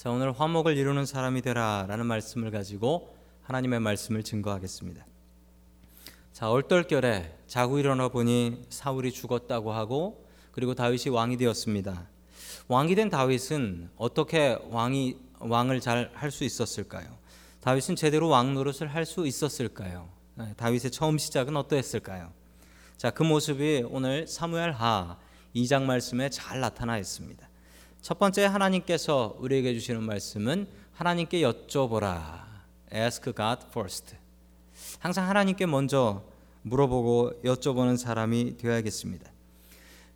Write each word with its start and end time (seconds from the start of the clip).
자, 0.00 0.10
오늘 0.10 0.32
화목을 0.32 0.78
이루는 0.78 1.04
사람이 1.04 1.42
되라라는 1.42 2.06
말씀을 2.06 2.50
가지고 2.50 3.14
하나님의 3.42 3.80
말씀을 3.80 4.22
증거하겠습니다. 4.22 5.04
자, 6.32 6.50
얼떨결에 6.50 7.40
자고 7.46 7.78
일어나 7.78 8.08
보니 8.08 8.62
사울이 8.70 9.12
죽었다고 9.12 9.72
하고 9.72 10.26
그리고 10.52 10.74
다윗이 10.74 11.14
왕이 11.14 11.36
되었습니다. 11.36 12.08
왕이 12.68 12.94
된 12.94 13.10
다윗은 13.10 13.90
어떻게 13.98 14.58
왕이 14.70 15.18
왕을 15.38 15.80
잘 15.80 16.10
할 16.14 16.30
수 16.30 16.44
있었을까요? 16.44 17.18
다윗은 17.60 17.94
제대로 17.94 18.30
왕 18.30 18.54
노릇을 18.54 18.86
할 18.86 19.04
수 19.04 19.26
있었을까요? 19.26 20.08
네, 20.36 20.54
다윗의 20.56 20.92
처음 20.92 21.18
시작은 21.18 21.54
어떠했을까요? 21.58 22.32
자, 22.96 23.10
그 23.10 23.22
모습이 23.22 23.84
오늘 23.90 24.26
사무엘 24.26 24.72
하 24.72 25.18
2장 25.54 25.82
말씀에 25.82 26.30
잘 26.30 26.60
나타나 26.60 26.96
있습니다. 26.96 27.49
첫 28.02 28.18
번째 28.18 28.46
하나님께서 28.46 29.36
우리에게 29.40 29.74
주시는 29.74 30.02
말씀은 30.02 30.66
하나님께 30.94 31.42
여쭤보라. 31.42 32.44
Ask 32.94 33.32
God 33.34 33.66
first. 33.68 34.16
항상 34.98 35.28
하나님께 35.28 35.66
먼저 35.66 36.22
물어보고 36.62 37.42
여쭤보는 37.44 37.98
사람이 37.98 38.56
되어야겠습니다. 38.56 39.30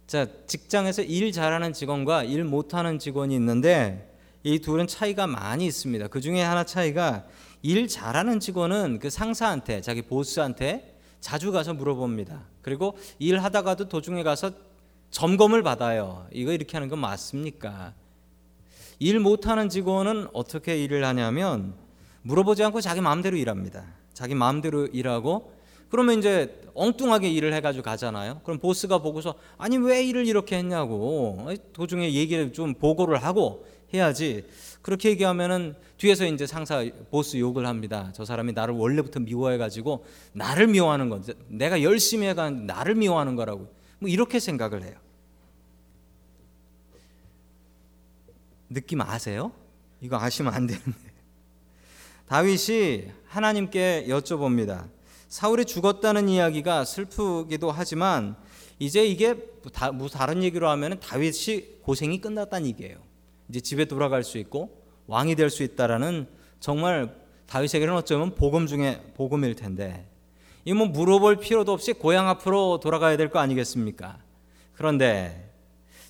자, 0.06 0.27
직장에서 0.47 1.02
일 1.02 1.30
잘하는 1.30 1.75
직원과 1.75 2.25
일 2.25 2.45
못하는 2.45 2.98
직원이 2.98 3.34
있는데 3.34 4.11
이 4.42 4.61
둘은 4.61 4.87
차이가 4.87 5.27
많이 5.27 5.66
있습니다. 5.66 6.09
그 6.09 6.23
중에 6.23 6.42
하나 6.42 6.64
차이가 6.64 7.27
일 7.62 7.87
잘하는 7.87 8.41
직원은 8.41 8.98
그 8.98 9.11
상사한테 9.11 9.83
자기 9.83 10.01
보스한테 10.01 10.98
자주 11.20 11.53
가서 11.53 11.75
물어봅니다. 11.75 12.45
그리고 12.62 12.97
일하다가도 13.19 13.89
도중에 13.89 14.23
가서 14.23 14.53
점검을 15.14 15.62
받아요. 15.62 16.27
이거 16.32 16.50
이렇게 16.50 16.77
하는 16.77 16.88
건 16.88 16.98
맞습니까? 16.98 17.95
일 18.98 19.20
못하는 19.20 19.68
직원은 19.68 20.27
어떻게 20.32 20.82
일을 20.82 21.05
하냐면 21.05 21.74
물어보지 22.22 22.64
않고 22.64 22.80
자기 22.80 23.00
마음대로 23.00 23.36
일합니다. 23.36 23.84
자기 24.12 24.34
마음대로 24.34 24.86
일하고 24.86 25.52
그러면 25.89 26.19
이제 26.19 26.61
엉뚱하게 26.74 27.30
일을 27.30 27.55
해가지고 27.55 27.84
가잖아요. 27.84 28.41
그럼 28.42 28.58
보스가 28.58 28.98
보고서 28.98 29.36
아니 29.56 29.77
왜 29.77 30.05
일을 30.05 30.27
이렇게 30.27 30.56
했냐고 30.56 31.48
도중에 31.72 32.12
얘기를 32.12 32.52
좀 32.52 32.74
보고를 32.74 33.22
하고 33.22 33.64
해야지. 33.94 34.44
그렇게 34.83 35.11
얘기하면은 35.11 35.77
뒤에서 35.96 36.27
이제 36.27 36.44
상사 36.44 36.84
보스 37.12 37.36
욕을 37.36 37.67
합니다. 37.67 38.11
저 38.14 38.24
사람이 38.24 38.52
나를 38.52 38.74
원래부터 38.74 39.20
미워해가지고 39.20 40.05
나를 40.33 40.67
미워하는 40.67 41.08
건 41.08 41.22
내가 41.46 41.84
열심히 41.84 42.27
해가 42.27 42.50
나를 42.50 42.96
미워하는 42.96 43.36
거라고 43.36 43.83
뭐 44.05 44.10
이렇게 44.10 44.38
생각을 44.38 44.83
해요. 44.83 44.98
느낌 48.69 49.00
아세요? 49.00 49.50
이거 50.02 50.19
아시면 50.19 50.52
안 50.52 50.66
되는데. 50.66 50.92
다윗이 52.28 53.11
하나님께 53.24 54.05
여쭤봅니다. 54.08 54.91
사울이 55.28 55.64
죽었다는 55.64 56.28
이야기가 56.28 56.84
슬프기도 56.84 57.70
하지만 57.70 58.36
이제 58.78 59.06
이게 59.06 59.36
뭐 59.94 60.08
다른 60.11 60.42
얘기로 60.42 60.68
하면 60.68 61.00
다윗이 61.00 61.80
고생이 61.80 62.20
끝났다는 62.20 62.66
얘기예요. 62.66 62.98
이제 63.48 63.61
집에 63.61 63.86
돌아갈 63.86 64.22
수 64.22 64.36
있고 64.36 64.84
왕이 65.06 65.34
될 65.34 65.48
수 65.48 65.62
있다라는 65.62 66.28
정말 66.61 67.18
다윗에게는 67.46 67.94
어쩌면 67.94 68.34
복음 68.34 68.66
중에 68.66 69.00
복음일 69.14 69.55
텐데 69.55 70.06
이뭐 70.65 70.87
물어볼 70.87 71.37
필요도 71.37 71.73
없이 71.73 71.93
고향 71.93 72.29
앞으로 72.29 72.81
돌아가야 72.81 73.17
될 73.17 73.29
거 73.29 73.39
아니겠습니까? 73.39 74.19
그런데 74.75 75.53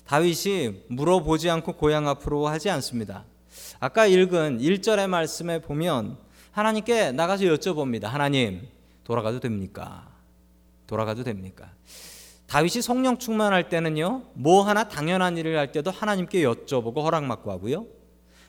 다윗이 0.05 0.83
물어보지 0.87 1.49
않고 1.49 1.73
고향 1.73 2.07
앞으로 2.07 2.47
하지 2.47 2.69
않습니다. 2.69 3.25
아까 3.79 4.05
읽은 4.05 4.59
1절의 4.59 5.07
말씀에 5.07 5.61
보면 5.61 6.17
하나님께 6.51 7.11
나가서 7.11 7.45
여쭤봅니다. 7.45 8.03
하나님, 8.03 8.67
돌아가도 9.03 9.39
됩니까? 9.39 10.07
돌아가도 10.87 11.23
됩니까? 11.23 11.69
다윗이 12.47 12.81
성령 12.81 13.17
충만할 13.17 13.69
때는요, 13.69 14.23
뭐 14.33 14.61
하나 14.63 14.87
당연한 14.87 15.37
일을 15.37 15.57
할 15.57 15.71
때도 15.71 15.91
하나님께 15.91 16.43
여쭤보고 16.43 17.01
허락받고 17.01 17.51
하고요. 17.51 17.87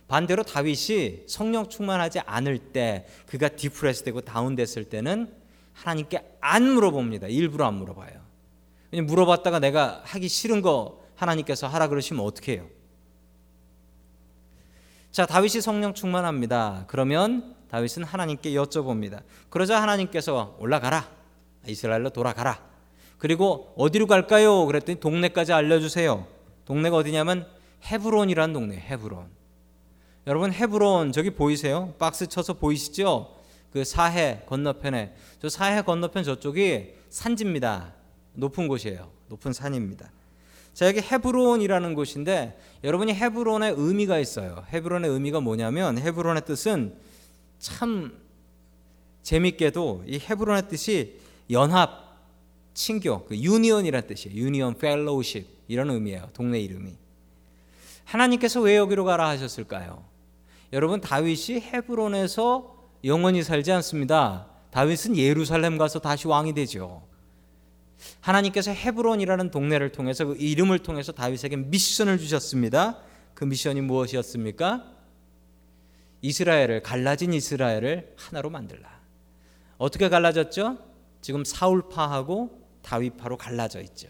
반대로 0.06 0.44
다윗이 0.44 1.24
성령 1.26 1.68
충만하지 1.68 2.20
않을 2.20 2.58
때, 2.58 3.06
그가 3.26 3.48
디프레스 3.48 4.04
되고 4.04 4.20
다운됐을 4.20 4.84
때는 4.84 5.32
하나님께 5.76 6.38
안 6.40 6.64
물어봅니다. 6.64 7.28
일부러 7.28 7.66
안 7.66 7.74
물어봐요. 7.74 8.20
물어봤다가 8.92 9.58
내가 9.58 10.00
하기 10.04 10.28
싫은 10.28 10.62
거 10.62 11.04
하나님께서 11.14 11.66
하라 11.66 11.88
그러시면 11.88 12.24
어떻게 12.24 12.52
해요? 12.52 12.66
자, 15.10 15.26
다윗이 15.26 15.60
성령 15.60 15.94
충만합니다. 15.94 16.84
그러면 16.88 17.54
다윗은 17.70 18.04
하나님께 18.04 18.52
여쭤봅니다. 18.52 19.22
그러자 19.50 19.80
하나님께서 19.82 20.56
올라가라. 20.60 21.08
이스라엘로 21.66 22.10
돌아가라. 22.10 22.62
그리고 23.18 23.72
어디로 23.76 24.06
갈까요? 24.06 24.66
그랬더니 24.66 25.00
동네까지 25.00 25.52
알려주세요. 25.52 26.26
동네가 26.64 26.96
어디냐면 26.96 27.46
헤브론이라는 27.84 28.52
동네, 28.52 28.76
헤브론. 28.76 29.28
여러분 30.26 30.52
헤브론 30.52 31.12
저기 31.12 31.30
보이세요? 31.30 31.94
박스 31.98 32.26
쳐서 32.26 32.54
보이시죠? 32.54 33.35
그 33.76 33.84
사해 33.84 34.40
건너편에 34.46 35.14
저 35.38 35.50
사해 35.50 35.82
건너편 35.82 36.24
저쪽이 36.24 36.94
산지입니다. 37.10 37.92
높은 38.32 38.68
곳이에요. 38.68 39.10
높은 39.28 39.52
산입니다. 39.52 40.10
자, 40.72 40.86
여기 40.86 41.00
헤브론이라는 41.00 41.94
곳인데 41.94 42.58
여러분이 42.84 43.12
헤브론의 43.12 43.74
의미가 43.76 44.18
있어요. 44.18 44.64
헤브론의 44.72 45.10
의미가 45.10 45.40
뭐냐면 45.40 45.98
헤브론의 45.98 46.46
뜻은 46.46 46.94
참 47.58 48.18
재밌게도 49.22 50.04
이 50.06 50.20
헤브론의 50.20 50.68
뜻이 50.70 51.20
연합, 51.50 52.16
친교, 52.72 53.26
그 53.26 53.36
union이라는 53.36 54.08
뜻이에요. 54.08 54.38
union 54.38 54.78
fellowship 54.78 55.46
이런 55.68 55.90
의미예요. 55.90 56.30
동네 56.32 56.60
이름이. 56.60 56.94
하나님께서 58.04 58.62
왜 58.62 58.78
여기로 58.78 59.04
가라 59.04 59.28
하셨을까요? 59.28 60.02
여러분 60.72 61.02
다윗이 61.02 61.60
헤브론에서 61.60 62.75
영원히 63.04 63.42
살지 63.42 63.72
않습니다. 63.72 64.46
다윗은 64.70 65.16
예루살렘 65.16 65.78
가서 65.78 65.98
다시 65.98 66.28
왕이 66.28 66.54
되죠. 66.54 67.06
하나님께서 68.20 68.72
헤브론이라는 68.72 69.50
동네를 69.50 69.92
통해서 69.92 70.26
그 70.26 70.36
이름을 70.36 70.80
통해서 70.80 71.12
다윗에게 71.12 71.56
미션을 71.56 72.18
주셨습니다. 72.18 72.98
그 73.34 73.44
미션이 73.44 73.80
무엇이었습니까? 73.80 74.84
이스라엘을 76.22 76.82
갈라진 76.82 77.32
이스라엘을 77.32 78.14
하나로 78.16 78.50
만들라. 78.50 79.00
어떻게 79.78 80.08
갈라졌죠? 80.08 80.78
지금 81.20 81.44
사울파하고 81.44 82.66
다윗파로 82.82 83.36
갈라져 83.36 83.80
있죠. 83.82 84.08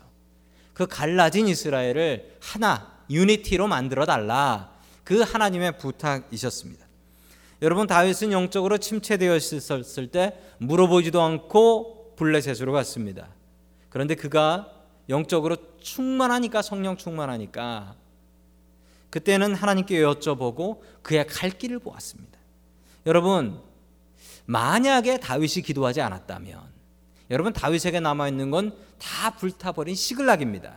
그 0.72 0.86
갈라진 0.86 1.48
이스라엘을 1.48 2.38
하나 2.40 3.00
유니티로 3.10 3.66
만들어 3.66 4.04
달라. 4.04 4.72
그 5.04 5.20
하나님의 5.20 5.78
부탁이셨습니다. 5.78 6.85
여러분 7.62 7.86
다윗은 7.86 8.32
영적으로 8.32 8.78
침체되어 8.78 9.36
있었을 9.36 10.08
때 10.08 10.38
물어보지도 10.58 11.20
않고 11.22 12.14
블레셋으로 12.16 12.72
갔습니다. 12.72 13.28
그런데 13.88 14.14
그가 14.14 14.70
영적으로 15.08 15.56
충만하니까 15.80 16.62
성령 16.62 16.96
충만하니까 16.96 17.94
그때는 19.10 19.54
하나님께 19.54 20.00
여쭤보고 20.02 20.80
그의 21.02 21.26
갈 21.26 21.50
길을 21.50 21.78
보았습니다. 21.78 22.38
여러분 23.06 23.60
만약에 24.44 25.18
다윗이 25.20 25.62
기도하지 25.64 26.00
않았다면 26.00 26.60
여러분 27.30 27.52
다윗에게 27.52 28.00
남아 28.00 28.28
있는 28.28 28.50
건 28.50 28.86
다 28.98 29.30
불타버린 29.36 29.94
시글락입니다. 29.94 30.74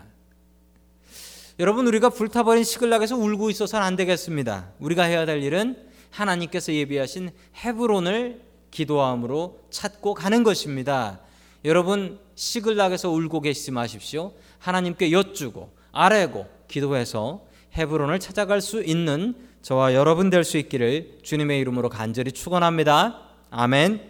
여러분 1.60 1.88
우리가 1.88 2.10
불타버린 2.10 2.64
시글락에서 2.64 3.18
울고 3.18 3.50
있어서는 3.50 3.86
안 3.86 3.96
되겠습니다. 3.96 4.72
우리가 4.80 5.04
해야 5.04 5.26
될 5.26 5.44
일은 5.44 5.89
하나님께서 6.12 6.74
예비하신 6.74 7.32
헤브론을 7.64 8.42
기도함으로 8.72 9.60
찾고 9.70 10.14
가는 10.14 10.44
것입니다. 10.44 11.20
여러분 11.66 12.20
시글락에서 12.36 13.10
울고 13.10 13.42
계시지 13.42 13.72
마십시오. 13.72 14.34
하나님께 14.60 15.12
여쭈고 15.12 15.72
아뢰고 15.92 16.48
기도해서 16.68 17.46
헤브론을 17.76 18.20
찾아갈 18.20 18.62
수 18.62 18.84
있는 18.84 19.36
저와 19.62 19.94
여러분 19.94 20.30
될 20.30 20.44
수 20.44 20.58
있기를 20.58 21.20
주님의 21.22 21.60
이름으로 21.60 21.90
간절히 21.90 22.32
축원합니다. 22.32 23.22
아멘. 23.52 24.10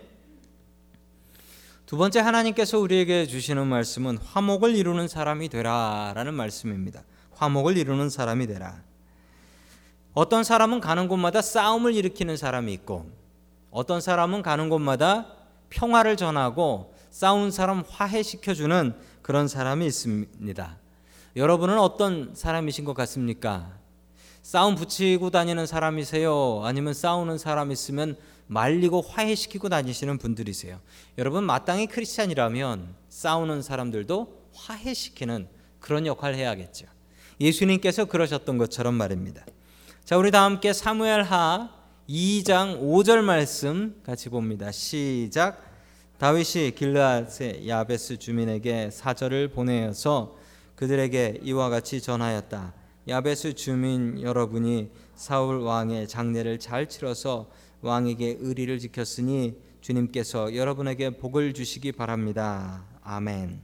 두 1.85 1.97
번째 1.97 2.19
하나님께서 2.19 2.77
우리에게 2.77 3.25
주시는 3.25 3.65
말씀은 3.65 4.17
화목을 4.17 4.75
이루는 4.75 5.07
사람이 5.07 5.49
되라라는 5.49 6.35
말씀입니다. 6.35 7.03
화목을 7.31 7.77
이루는 7.77 8.09
사람이 8.11 8.45
되라. 8.45 8.83
어떤 10.13 10.43
사람은 10.43 10.79
가는 10.79 11.07
곳마다 11.07 11.41
싸움을 11.41 11.93
일으키는 11.93 12.37
사람이 12.37 12.73
있고 12.73 13.09
어떤 13.71 14.01
사람은 14.01 14.41
가는 14.41 14.69
곳마다 14.69 15.27
평화를 15.69 16.17
전하고 16.17 16.93
싸운 17.11 17.51
사람 17.51 17.83
화해시켜 17.87 18.53
주는 18.53 18.93
그런 19.21 19.47
사람이 19.47 19.85
있습니다. 19.85 20.77
여러분은 21.35 21.77
어떤 21.79 22.33
사람이신 22.33 22.85
것 22.85 22.93
같습니까? 22.95 23.77
싸움 24.41 24.75
붙이고 24.75 25.29
다니는 25.29 25.67
사람이세요? 25.67 26.61
아니면 26.63 26.93
싸우는 26.93 27.37
사람 27.37 27.71
있으면 27.71 28.17
말리고 28.47 29.01
화해시키고 29.01 29.69
다니시는 29.69 30.17
분들이세요. 30.17 30.79
여러분 31.19 31.43
마땅히 31.43 31.85
크리스찬이라면 31.85 32.95
싸우는 33.09 33.61
사람들도 33.61 34.39
화해시키는 34.55 35.47
그런 35.79 36.07
역할을 36.07 36.35
해야겠죠. 36.35 36.87
예수님께서 37.39 38.05
그러셨던 38.05 38.57
것처럼 38.57 38.95
말입니다. 38.95 39.45
자, 40.09 40.17
우리 40.17 40.31
다 40.31 40.43
함께 40.43 40.73
사무엘하 40.73 41.69
2장 42.09 42.81
5절 42.81 43.21
말씀 43.21 44.01
같이 44.03 44.29
봅니다. 44.29 44.71
시작. 44.71 45.63
다윗이 46.17 46.71
길르앗의 46.71 47.67
야베스 47.67 48.17
주민에게 48.17 48.89
사절을 48.89 49.49
보내어서 49.49 50.35
그들에게 50.75 51.41
이와 51.43 51.69
같이 51.69 52.01
전하였다. 52.01 52.73
야베스 53.07 53.53
주민 53.53 54.19
여러분이 54.19 54.89
사울 55.13 55.59
왕의 55.59 56.07
장례를 56.07 56.57
잘 56.57 56.89
치러서 56.89 57.51
왕에게 57.81 58.37
의리를 58.39 58.79
지켰으니 58.79 59.57
주님께서 59.81 60.55
여러분에게 60.55 61.11
복을 61.17 61.53
주시기 61.53 61.91
바랍니다. 61.91 62.83
아멘. 63.03 63.61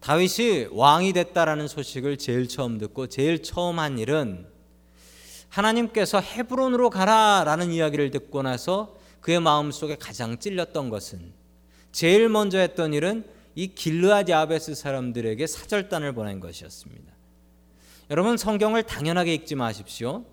다윗이 0.00 0.68
왕이 0.72 1.14
됐다라는 1.14 1.68
소식을 1.68 2.18
제일 2.18 2.48
처음 2.48 2.76
듣고 2.76 3.06
제일 3.06 3.42
처음 3.42 3.78
한 3.78 3.98
일은 3.98 4.57
하나님께서 5.48 6.20
헤브론으로 6.20 6.90
가라라는 6.90 7.72
이야기를 7.72 8.10
듣고 8.10 8.42
나서 8.42 8.96
그의 9.20 9.40
마음속에 9.40 9.96
가장 9.96 10.38
찔렸던 10.38 10.90
것은 10.90 11.32
제일 11.92 12.28
먼저 12.28 12.58
했던 12.58 12.92
일은 12.92 13.24
이 13.54 13.74
길르앗 13.74 14.28
야베스 14.28 14.74
사람들에게 14.74 15.46
사절단을 15.46 16.12
보낸 16.12 16.38
것이었습니다. 16.38 17.12
여러분 18.10 18.36
성경을 18.36 18.84
당연하게 18.84 19.34
읽지 19.34 19.54
마십시오. 19.54 20.24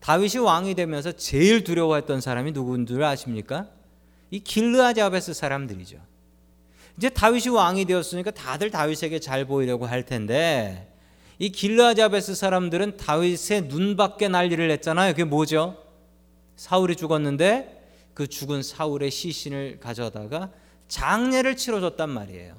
다윗이 0.00 0.38
왕이 0.38 0.74
되면서 0.74 1.12
제일 1.12 1.64
두려워했던 1.64 2.20
사람이 2.20 2.52
누구인 2.52 2.86
줄 2.86 3.02
아십니까? 3.02 3.68
이 4.30 4.40
길르앗 4.40 4.98
야베스 4.98 5.32
사람들이죠. 5.32 5.98
이제 6.98 7.08
다윗이 7.08 7.48
왕이 7.48 7.86
되었으니까 7.86 8.32
다들 8.32 8.70
다윗에게 8.70 9.20
잘 9.20 9.44
보이려고 9.44 9.86
할 9.86 10.04
텐데 10.04 10.92
이 11.38 11.50
길르앗 11.50 11.98
야베스 11.98 12.34
사람들은 12.34 12.96
다윗의 12.96 13.62
눈밖에 13.62 14.28
난리를 14.28 14.66
냈잖아요. 14.68 15.12
그게 15.12 15.24
뭐죠? 15.24 15.76
사울이 16.56 16.96
죽었는데 16.96 17.76
그 18.14 18.26
죽은 18.26 18.62
사울의 18.62 19.10
시신을 19.12 19.78
가져다가 19.80 20.50
장례를 20.88 21.56
치러줬단 21.56 22.10
말이에요. 22.10 22.56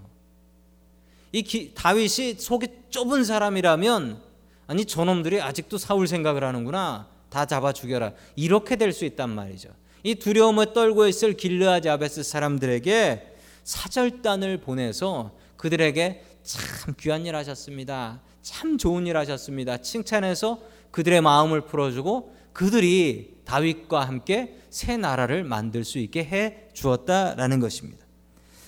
이 1.32 1.44
기, 1.44 1.74
다윗이 1.76 2.36
속이 2.40 2.68
좁은 2.90 3.24
사람이라면 3.24 4.22
아니 4.68 4.86
저놈들이 4.86 5.42
아직도 5.42 5.78
사울 5.78 6.08
생각을 6.08 6.44
하는구나. 6.44 7.08
다 7.30 7.46
잡아 7.46 7.74
죽여라. 7.74 8.14
이렇게 8.36 8.76
될 8.76 8.94
수 8.94 9.06
있단 9.06 9.30
말이죠. 9.30 9.70
이 10.04 10.16
두려움을 10.16 10.74
떨고 10.74 11.08
있을 11.08 11.34
길르앗 11.34 11.86
야베스 11.86 12.24
사람들에게 12.24 13.36
사절단을 13.66 14.60
보내서 14.60 15.32
그들에게 15.60 16.24
참 16.42 16.94
귀한 16.98 17.26
일 17.26 17.36
하셨습니다. 17.36 18.22
참 18.42 18.78
좋은 18.78 19.06
일 19.08 19.18
하셨습니다. 19.18 19.78
칭찬해서 19.78 20.58
그들의 20.92 21.20
마음을 21.20 21.62
풀어주고 21.62 22.34
그들이 22.54 23.40
다윗과 23.44 24.06
함께 24.08 24.58
새 24.70 24.96
나라를 24.96 25.44
만들 25.44 25.84
수 25.84 26.00
있게 26.00 26.24
해 26.24 26.70
주었다라는 26.74 27.60
것입니다. 27.60 28.06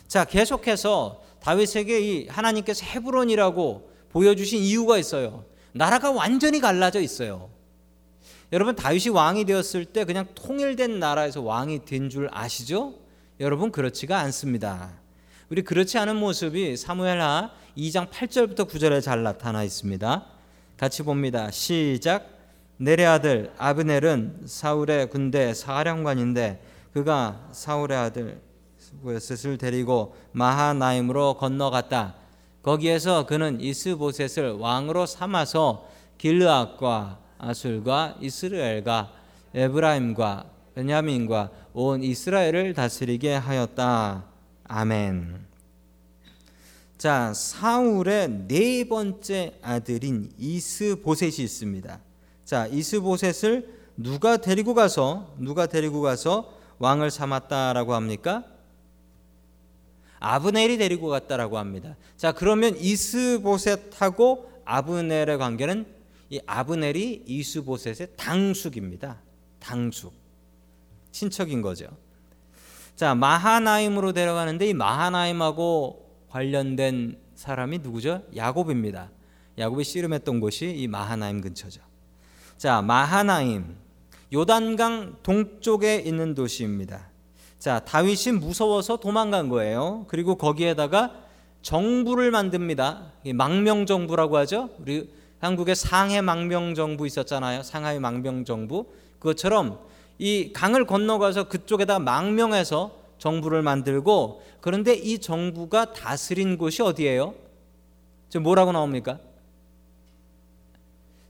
자, 0.07 0.25
계속해서 0.25 1.23
다윗에게 1.39 2.01
이 2.01 2.27
하나님께서 2.27 2.85
헤브론이라고 2.85 3.89
보여주신 4.09 4.61
이유가 4.61 4.97
있어요. 4.97 5.45
나라가 5.71 6.11
완전히 6.11 6.59
갈라져 6.59 6.99
있어요. 6.99 7.49
여러분 8.51 8.75
다윗이 8.75 9.09
왕이 9.09 9.45
되었을 9.45 9.85
때 9.85 10.03
그냥 10.03 10.27
통일된 10.35 10.99
나라에서 10.99 11.41
왕이 11.41 11.85
된 11.85 12.09
줄 12.09 12.27
아시죠? 12.33 12.95
여러분 13.39 13.71
그렇지가 13.71 14.19
않습니다. 14.19 15.00
우리 15.51 15.63
그렇지 15.63 15.97
않은 15.97 16.15
모습이 16.15 16.77
사무엘하 16.77 17.51
2장 17.77 18.09
8절부터 18.09 18.69
9절에 18.69 19.01
잘 19.01 19.21
나타나 19.21 19.65
있습니다. 19.65 20.25
같이 20.77 21.03
봅니다. 21.03 21.51
시작. 21.51 22.25
내레 22.77 23.05
아들 23.05 23.51
아브넬은 23.57 24.43
사울의 24.45 25.09
군대 25.09 25.53
사령관인데 25.53 26.63
그가 26.93 27.49
사울의 27.51 27.97
아들 27.97 28.41
스을 29.19 29.57
데리고 29.57 30.15
마하나임으로 30.31 31.33
건너갔다. 31.33 32.15
거기에서 32.63 33.25
그는 33.25 33.59
이스보셋을 33.59 34.53
왕으로 34.53 35.05
삼아서 35.05 35.85
길르앗과 36.17 37.19
아술과 37.37 38.19
이스라엘과 38.21 39.11
에브라임과 39.53 40.45
베냐민과 40.75 41.49
온 41.73 42.03
이스라엘을 42.03 42.73
다스리게 42.73 43.35
하였다. 43.35 44.30
아멘. 44.73 45.47
자, 46.97 47.33
사울의 47.33 48.47
네 48.47 48.85
번째 48.87 49.59
아들인 49.61 50.31
이스보셋이 50.37 51.39
있습니다. 51.39 51.99
자, 52.45 52.67
이스보셋을 52.67 53.67
누가 53.97 54.37
데리고 54.37 54.73
가서 54.73 55.35
누가 55.37 55.65
데리고 55.65 55.99
가서 55.99 56.57
왕을 56.79 57.11
삼았다라고 57.11 57.93
합니까? 57.93 58.45
아브넬이 60.21 60.77
데리고 60.77 61.09
갔다라고 61.09 61.57
합니다. 61.57 61.97
자, 62.15 62.31
그러면 62.31 62.77
이스보셋하고 62.77 64.61
아브넬의 64.63 65.37
관계는 65.37 65.85
이 66.29 66.39
아브넬이 66.45 67.25
이스보셋의 67.27 68.15
당숙입니다. 68.15 69.19
당숙. 69.59 70.13
친척인 71.11 71.61
거죠. 71.61 71.89
자, 73.01 73.15
마하나임으로 73.15 74.13
데려가는데 74.13 74.69
이 74.69 74.73
마하나임하고 74.75 76.05
관련된 76.29 77.17
사람이 77.33 77.79
누구죠? 77.79 78.21
야곱입니다. 78.35 79.09
야곱이 79.57 79.83
씨름했던 79.83 80.39
곳이 80.39 80.69
이 80.69 80.87
마하나임 80.87 81.41
근처죠. 81.41 81.81
자, 82.57 82.83
마하나임. 82.83 83.75
요단강 84.31 85.15
동쪽에 85.23 85.95
있는 85.95 86.35
도시입니다. 86.35 87.07
자, 87.57 87.79
다윗이 87.79 88.37
무서워서 88.39 88.97
도망간 88.97 89.49
거예요. 89.49 90.05
그리고 90.07 90.35
거기에다가 90.35 91.15
정부를 91.63 92.29
만듭니다. 92.29 93.13
망명 93.33 93.87
정부라고 93.87 94.37
하죠. 94.37 94.69
우리 94.77 95.11
한국에 95.39 95.73
상해 95.73 96.21
망명 96.21 96.75
정부 96.75 97.07
있었잖아요. 97.07 97.63
상하이 97.63 97.97
망명 97.97 98.45
정부. 98.45 98.85
그것처럼 99.17 99.79
이 100.21 100.53
강을 100.53 100.85
건너가서 100.85 101.47
그쪽에다 101.47 101.97
망명해서 101.97 102.95
정부를 103.17 103.63
만들고 103.63 104.43
그런데 104.61 104.93
이 104.93 105.17
정부가 105.17 105.93
다스린 105.93 106.59
곳이 106.59 106.83
어디예요? 106.83 107.33
지금 108.29 108.43
뭐라고 108.43 108.71
나옵니까? 108.71 109.17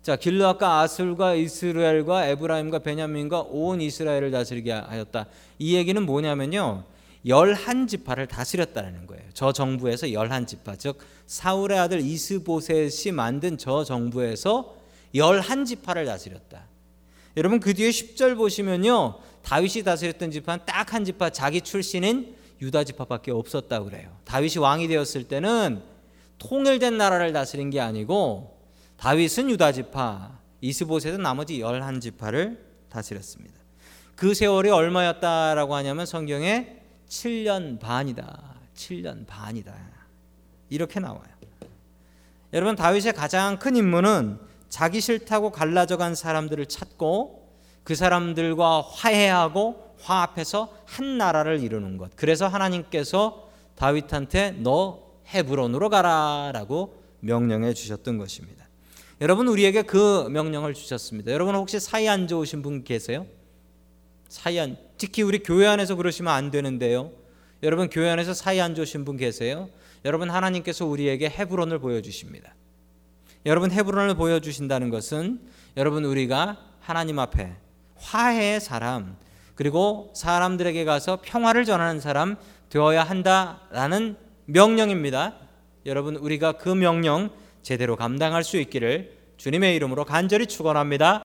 자, 0.01 0.17
길르앗과 0.17 0.81
아슬과 0.81 1.35
이스라엘과 1.35 2.27
에브라임과 2.27 2.79
베냐민과 2.79 3.43
온 3.43 3.79
이스라엘을 3.79 4.29
다스리게 4.29 4.73
하였다. 4.73 5.25
이 5.57 5.77
얘기는 5.77 6.05
뭐냐면요. 6.05 6.83
열한 7.25 7.87
지파를 7.87 8.27
다스렸다는 8.27 9.07
거예요. 9.07 9.23
저 9.33 9.53
정부에서 9.53 10.11
열한 10.11 10.47
지파, 10.47 10.75
즉 10.75 10.97
사울의 11.27 11.79
아들 11.79 12.01
이스보셋이 12.01 13.13
만든 13.13 13.57
저 13.57 13.85
정부에서 13.85 14.75
열한 15.15 15.63
지파를 15.63 16.05
다스렸다. 16.05 16.70
여러분 17.37 17.59
그 17.59 17.73
뒤에 17.73 17.89
10절 17.89 18.35
보시면요. 18.35 19.19
다윗이 19.43 19.83
다스렸던 19.83 20.31
지파는 20.31 20.65
딱 20.65 20.93
한 20.93 21.05
지파 21.05 21.29
자기 21.29 21.61
출신인 21.61 22.35
유다 22.61 22.83
지파밖에 22.83 23.31
없었다 23.31 23.83
그래요. 23.83 24.17
다윗이 24.25 24.57
왕이 24.57 24.87
되었을 24.87 25.23
때는 25.23 25.81
통일된 26.37 26.97
나라를 26.97 27.33
다스린 27.33 27.69
게 27.69 27.79
아니고 27.79 28.59
다윗은 28.97 29.49
유다 29.49 29.71
지파, 29.71 30.39
이스보셋은 30.61 31.21
나머지 31.21 31.59
열한 31.59 32.01
지파를 32.01 32.63
다스렸습니다. 32.89 33.59
그 34.15 34.33
세월이 34.33 34.69
얼마였다라고 34.69 35.73
하냐면 35.75 36.05
성경에 36.05 36.77
7년 37.09 37.79
반이다. 37.79 38.55
7년 38.75 39.25
반이다. 39.25 39.73
이렇게 40.69 40.99
나와요. 40.99 41.31
여러분 42.53 42.75
다윗의 42.75 43.13
가장 43.13 43.57
큰 43.57 43.75
임무는 43.75 44.37
자기 44.71 45.01
싫다고 45.01 45.51
갈라져 45.51 45.97
간 45.97 46.15
사람들을 46.15 46.65
찾고 46.65 47.49
그 47.83 47.93
사람들과 47.93 48.81
화해하고 48.81 49.95
화합해서 49.99 50.73
한 50.85 51.17
나라를 51.17 51.59
이루는 51.61 51.97
것. 51.97 52.15
그래서 52.15 52.47
하나님께서 52.47 53.49
다윗한테 53.75 54.51
너 54.59 55.03
헤브론으로 55.27 55.89
가라라고 55.89 57.03
명령해 57.19 57.73
주셨던 57.73 58.17
것입니다. 58.17 58.65
여러분 59.19 59.49
우리에게 59.49 59.81
그 59.81 60.29
명령을 60.29 60.73
주셨습니다. 60.73 61.33
여러분 61.33 61.53
혹시 61.55 61.79
사이 61.79 62.07
안 62.07 62.29
좋으신 62.29 62.61
분 62.61 62.85
계세요? 62.85 63.27
사이 64.29 64.57
안 64.57 64.77
특히 64.97 65.21
우리 65.21 65.39
교회 65.39 65.67
안에서 65.67 65.95
그러시면 65.95 66.33
안 66.33 66.49
되는데요. 66.49 67.11
여러분 67.61 67.89
교회 67.89 68.09
안에서 68.09 68.33
사이 68.33 68.61
안 68.61 68.73
좋으신 68.73 69.03
분 69.03 69.17
계세요? 69.17 69.69
여러분 70.05 70.29
하나님께서 70.29 70.85
우리에게 70.85 71.29
헤브론을 71.29 71.79
보여 71.79 72.01
주십니다. 72.01 72.55
여러분 73.45 73.71
헤브론을 73.71 74.15
보여주신다는 74.15 74.91
것은 74.91 75.39
여러분 75.75 76.05
우리가 76.05 76.57
하나님 76.79 77.17
앞에 77.17 77.55
화해의 77.95 78.61
사람 78.61 79.17
그리고 79.55 80.11
사람들에게 80.15 80.85
가서 80.85 81.19
평화를 81.23 81.65
전하는 81.65 81.99
사람 81.99 82.35
되어야 82.69 83.03
한다라는 83.03 84.15
명령입니다. 84.45 85.33
여러분 85.87 86.15
우리가 86.17 86.53
그 86.53 86.69
명령 86.69 87.31
제대로 87.63 87.95
감당할 87.95 88.43
수 88.43 88.57
있기를 88.57 89.17
주님의 89.37 89.75
이름으로 89.75 90.05
간절히 90.05 90.45
축원합니다. 90.45 91.19